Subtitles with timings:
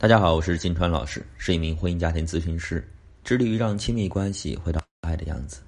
[0.00, 2.82] 大家好，我是金川老师，是一名婚姻家庭咨询师，
[3.22, 5.60] 致力于让亲密关系回到爱的样子。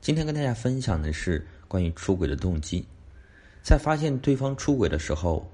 [0.00, 2.86] 今天跟大家分享的是关于出轨的动机。
[3.60, 5.44] 在发现对方出轨的时候，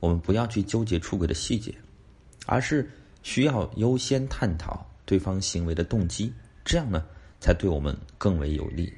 [0.00, 1.74] 我们不要去纠结出轨的细节，
[2.46, 2.88] 而是
[3.22, 6.32] 需要优先探讨对方行为的动机，
[6.64, 7.04] 这样呢
[7.38, 8.90] 才对我们更为有利。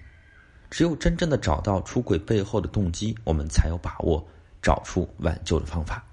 [0.70, 4.24] 只有真正的找到出轨背后的动机，我们才有把握
[4.62, 6.06] 找出挽救的方法。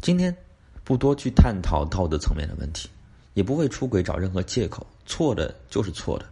[0.00, 0.34] 今天。
[0.84, 2.88] 不多去探讨道德层面的问题，
[3.34, 6.26] 也不为出轨找任何借口，错的就是错的，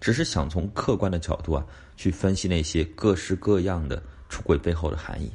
[0.00, 1.64] 只是想从客观的角度啊
[1.96, 5.30] 去分析那些各式各样的出轨背后的含义。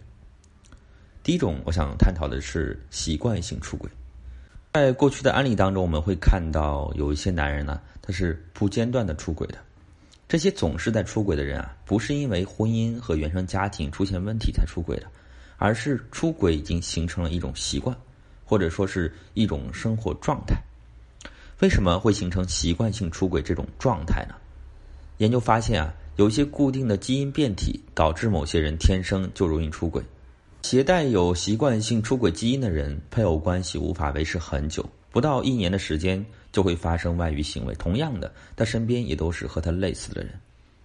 [1.23, 3.89] 第一种，我想探讨的是习惯性出轨。
[4.73, 9.55] 在过去的案例当中，我们会看到有一些男人呢，他是不间断的出轨的。
[10.29, 15.07] 这些总是在出轨的人啊，不是因为婚姻和原生家庭出现问题才出轨的，
[15.57, 17.93] 而是出轨已经形成了一种习惯。
[18.51, 20.61] 或者说是一种生活状态，
[21.61, 24.35] 为什么会形成习惯性出轨这种状态呢？
[25.19, 30.03] 研究发现啊，有一些固定的基因变体导致某些人天生就容易出轨。
[30.63, 37.73] 携带有习惯性出轨基因的人，配偶关系无法维持很久，不到一年的时间就会发生外遇行为。
[37.75, 40.33] 同样的，他身边也都是和他类似的人，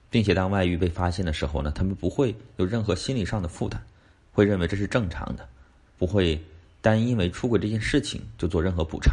[0.09, 3.85] 并且当外遇被发现的时候呢，他们不会有任何心理上的负担，
[4.31, 5.49] 会认为这是正常的，
[5.99, 6.41] 不会。
[6.87, 9.13] 但因为出轨这件事情就做任何补偿，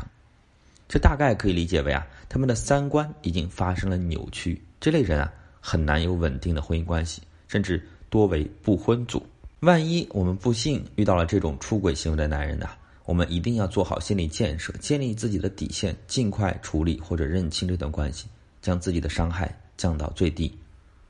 [0.87, 4.61] 这大概可以理解为啊，他们的三观已经发生了扭曲。
[4.79, 9.25] 这类人啊，很难有稳定的婚姻关系，甚至多为不婚族。
[9.61, 12.69] 万一我们不幸遇到了这种出轨行为的男人呢，
[13.05, 18.27] 我们一定要做好心理建设，建立自己的底线，尽快处理或者认清这段关系，
[18.61, 20.55] 将自己的伤害降到最低。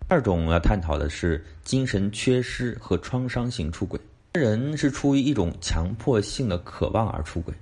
[0.08, 4.00] 二种要探讨的是精神缺失和创伤型出轨。
[4.34, 7.54] 人是出于一种强迫性的渴望而出轨，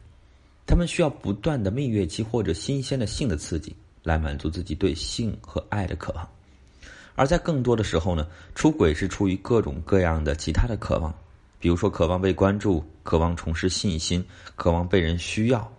[0.65, 6.25] 他们需要不断的蜜月期或者新鲜的性的刺激来满足自己对性和爱的渴望，
[7.15, 11.13] 而在更多的时候呢，出轨是出于各种各样的其他的渴望，
[11.59, 15.69] 比如说渴望被关注、渴望重拾信心、渴望被人需要。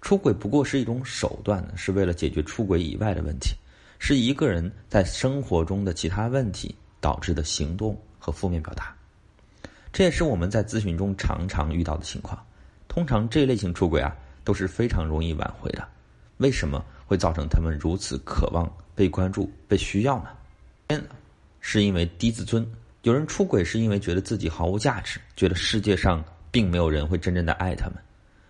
[0.00, 3.54] 出轨不过是一种手段，是为了解决出轨以外的问题，
[4.00, 8.92] 是一个人在生活中的其他问题导致的行动和负面表达。
[9.92, 12.40] 这也是我们在咨询中常常遇到的情况。
[12.88, 15.86] 通常这一类型出轨啊都是非常容易挽回的。
[16.38, 20.18] 为什么会造成他们如此渴望被关注、被需要
[20.88, 21.00] 呢？
[21.60, 22.66] 是因为低自尊。
[23.02, 27.96] 有人出轨是因为觉得自己毫无价值，觉得世界上并没有人会真正的爱他们，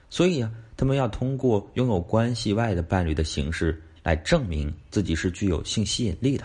[0.09, 6.45] 所以啊，他们要通过拥有关系外的伴侣的形式来证明自己是具有性吸引力的。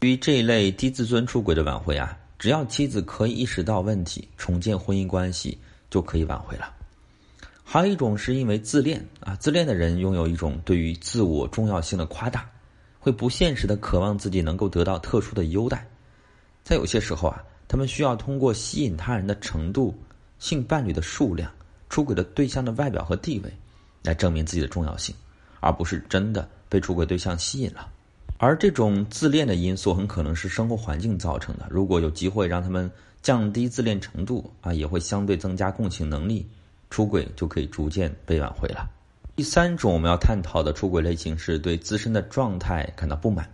[0.00, 2.17] 对于这一类低自尊出轨的挽回啊。
[2.38, 5.58] 只要妻子可以意识到问题，重建婚姻关系
[5.90, 6.72] 就可以挽回了。
[7.64, 12.48] 还有一种是因为自恋啊，自恋的人拥有一种对于自我重要性的夸大，
[13.00, 15.86] 会不现实的渴望自己能够得到特殊的优待。
[16.64, 19.94] 在有些时候啊，他们需要通过吸引他人的程度、
[20.38, 21.50] 性伴侣的数量、
[21.90, 23.52] 出轨的对象的外表和地位，
[24.02, 25.14] 来证明自己的重要性，
[25.60, 27.90] 而不是真的被出轨对象吸引了。
[28.40, 31.66] 而这种自恋的因素很可能是生活环境造成的。
[31.68, 32.88] 如果有机会让他们
[33.20, 36.46] 降低自恋程度啊，也会相对增加共情能力，
[36.88, 38.88] 出轨就可以逐渐被挽回了。
[39.34, 43.48] 第三种我们要探讨的出轨类型是对自身的状态感到不满。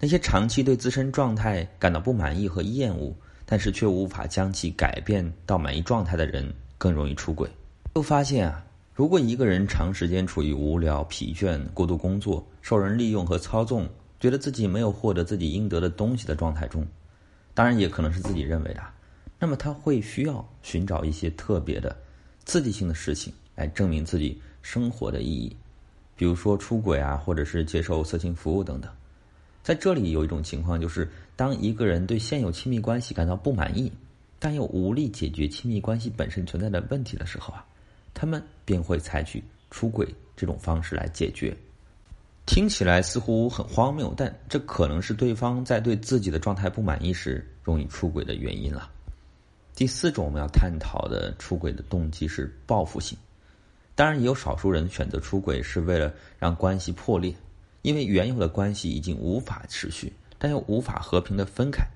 [0.00, 3.12] 那些长期对自身状态感到不满意和厌恶，
[3.44, 7.50] 但是却无法将其改变到满意状态的人，更容易出轨。
[7.96, 13.88] 又发现啊，如果一个人长时间处于无聊、疲倦、过度工作、受人利用和操纵。
[14.22, 16.86] 觉得自己没有获得自己应得的东西的状态中，
[17.54, 18.80] 当然也可能是自己认为的，
[19.36, 21.96] 那么他会需要寻找一些特别的、
[22.44, 25.56] 刺激性的事情来证明自己生活的意义，
[26.14, 28.88] 比如说出轨啊，或者是接受色情服务等等。
[29.60, 33.90] 在这里有一种情况，就是当一个人对现有亲密关系感到不满意，
[34.38, 37.66] 但又无力解决亲密关系本身存在的问题的时候啊，
[38.14, 40.06] 他们便会采取出轨
[40.36, 41.56] 这种方式来解决。
[42.44, 48.90] 听起来似乎很荒谬，但这可能是对方在对自己的状态不满意时容易出轨的原因了。
[49.74, 53.16] 第四种我们要探讨的出轨的动机是报复性。
[53.94, 57.34] 当然，也有少数人选择出轨是为了让关系破裂，
[57.82, 61.86] 因为原有的关系已经无法持续，但又无法和平的分开，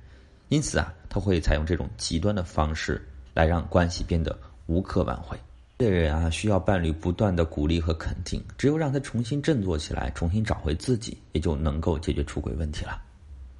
[0.48, 3.04] 因此啊，他会采用这种极端的方式
[3.34, 5.38] 来让关系变得无可挽回。
[5.78, 12.98] 这人啊，需要伴侣不断的鼓励和肯定，只有让他重新振作起来，重新找回自己，也就能够解决出轨问题了。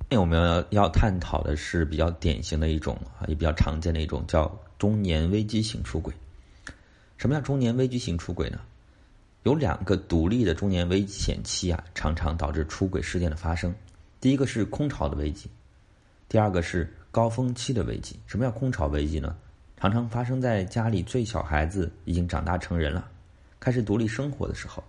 [0.08, 6.14] 那我们要要探讨的是比较典型的一种啊，也比较常见的一种叫中年危机型出轨。
[7.18, 8.60] 什么叫中年危机型出轨呢？
[9.42, 13.74] 有两个独立的中年危险期啊，常常导致出轨事件的发生。
[14.22, 15.50] 第一个是空巢的危机，
[16.30, 18.18] 第二个是高峰期的危机。
[18.26, 19.36] 什么叫空巢危机呢？
[19.78, 23.06] 常常发生在家里最小孩子已经长大成人了，
[23.61, 24.82] 开始独立生活的时候，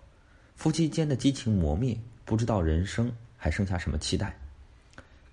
[0.56, 4.34] 夫妻间的激情磨灭，不知道人生还剩下什么期待。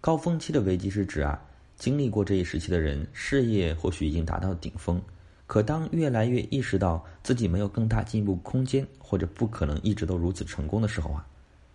[0.00, 1.40] 高峰期的危机是指啊，
[1.76, 5.00] 经历过这一时期的人，事业或许已经达到顶峰，
[5.46, 11.24] 可当越来越意识到自己没有更大进步空间，或者不可能一直都如此成功的时候啊，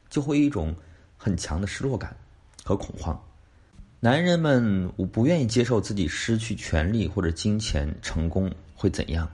[0.09, 0.75] 就会有一种
[1.17, 2.13] 很强的失落感
[2.63, 3.17] 和恐慌。
[4.01, 9.29] 男人们不愿意接受自己失去权利或者金钱，成功会怎样？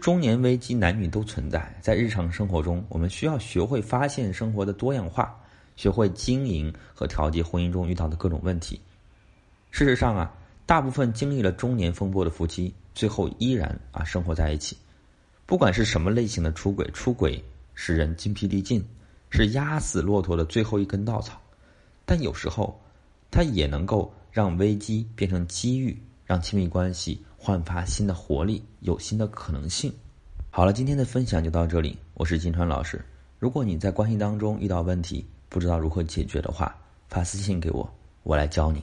[0.00, 1.76] 中年危机，男女都存在。
[1.82, 5.36] 在日常生活中，我们需要学会发现生活的多样化，
[5.74, 8.80] 学会经营和调节婚姻中遇到的各种问题。
[9.72, 10.32] 事实上啊，
[10.64, 14.76] 大部分经历了中年风波的夫妻，最后依然啊生活在一起。
[15.44, 17.42] 不管是什么类型的出轨，出轨
[17.74, 18.80] 使人精疲力尽，
[19.30, 21.36] 是压死骆驼的最后一根稻草。
[22.04, 22.80] 但有时候。
[23.34, 29.92] 它也能够让危机变成机遇，让亲密关系焕发新的活力，有新的可能性。
[30.50, 33.04] 好了，今天的分享就到这里，我是金川老师。
[33.40, 36.76] 如果你在关系当中遇到问题，不知道如何解决的话，
[37.08, 37.92] 发私信给我，
[38.22, 38.80] 我来教你。